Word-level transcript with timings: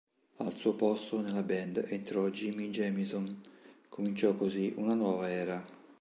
Al 0.37 0.55
suo 0.55 0.73
posto 0.73 1.21
nella 1.21 1.43
band 1.43 1.85
entrò 1.89 2.27
Jimi 2.29 2.69
Jamison, 2.71 3.39
cominciò 3.87 4.33
così 4.33 4.73
una 4.77 4.95
nuova 4.95 5.29
era. 5.29 5.63